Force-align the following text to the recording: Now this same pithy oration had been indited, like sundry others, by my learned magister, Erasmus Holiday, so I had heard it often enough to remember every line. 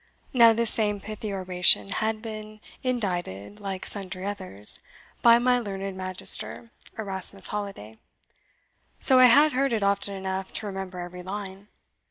Now 0.33 0.51
this 0.51 0.71
same 0.71 0.99
pithy 0.99 1.31
oration 1.31 1.89
had 1.89 2.23
been 2.23 2.59
indited, 2.81 3.59
like 3.59 3.85
sundry 3.85 4.25
others, 4.25 4.81
by 5.21 5.37
my 5.37 5.59
learned 5.59 5.95
magister, 5.95 6.71
Erasmus 6.97 7.49
Holiday, 7.49 7.99
so 8.97 9.19
I 9.19 9.27
had 9.27 9.53
heard 9.53 9.73
it 9.73 9.83
often 9.83 10.15
enough 10.15 10.51
to 10.53 10.65
remember 10.65 11.01
every 11.01 11.21
line. 11.21 11.67